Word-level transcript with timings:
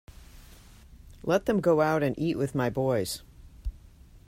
Let 1.21 1.45
them 1.45 1.59
go 1.61 1.79
out 1.81 2.01
and 2.01 2.17
eat 2.17 2.35
with 2.35 2.55
my 2.55 2.71
boys. 2.71 3.21